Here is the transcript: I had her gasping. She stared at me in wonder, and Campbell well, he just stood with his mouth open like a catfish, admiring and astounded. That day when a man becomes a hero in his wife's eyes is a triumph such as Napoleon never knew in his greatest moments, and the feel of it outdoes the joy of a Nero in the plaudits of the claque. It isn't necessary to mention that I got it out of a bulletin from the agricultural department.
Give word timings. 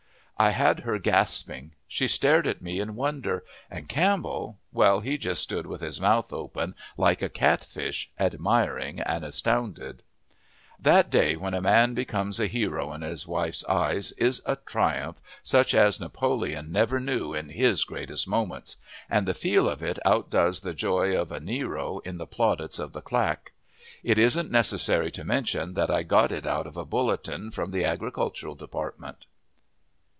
I 0.37 0.49
had 0.49 0.79
her 0.79 0.97
gasping. 0.97 1.73
She 1.87 2.07
stared 2.07 2.47
at 2.47 2.63
me 2.63 2.79
in 2.79 2.95
wonder, 2.95 3.43
and 3.69 3.87
Campbell 3.87 4.57
well, 4.71 5.01
he 5.01 5.15
just 5.19 5.43
stood 5.43 5.67
with 5.67 5.81
his 5.81 6.01
mouth 6.01 6.33
open 6.33 6.73
like 6.97 7.21
a 7.21 7.29
catfish, 7.29 8.09
admiring 8.19 8.99
and 9.01 9.23
astounded. 9.23 10.01
That 10.79 11.11
day 11.11 11.35
when 11.35 11.53
a 11.53 11.61
man 11.61 11.93
becomes 11.93 12.39
a 12.39 12.47
hero 12.47 12.91
in 12.91 13.03
his 13.03 13.27
wife's 13.27 13.63
eyes 13.65 14.13
is 14.13 14.41
a 14.47 14.55
triumph 14.55 15.21
such 15.43 15.75
as 15.75 15.99
Napoleon 15.99 16.71
never 16.71 16.99
knew 16.99 17.35
in 17.35 17.49
his 17.49 17.83
greatest 17.83 18.27
moments, 18.27 18.77
and 19.11 19.27
the 19.27 19.35
feel 19.35 19.69
of 19.69 19.83
it 19.83 19.99
outdoes 20.03 20.61
the 20.61 20.73
joy 20.73 21.15
of 21.15 21.31
a 21.31 21.39
Nero 21.39 21.99
in 21.99 22.17
the 22.17 22.25
plaudits 22.25 22.79
of 22.79 22.93
the 22.93 23.01
claque. 23.01 23.51
It 24.03 24.17
isn't 24.17 24.49
necessary 24.49 25.11
to 25.11 25.23
mention 25.23 25.75
that 25.75 25.91
I 25.91 26.01
got 26.01 26.31
it 26.31 26.47
out 26.47 26.65
of 26.65 26.77
a 26.77 26.85
bulletin 26.85 27.51
from 27.51 27.69
the 27.69 27.85
agricultural 27.85 28.55
department. 28.55 29.27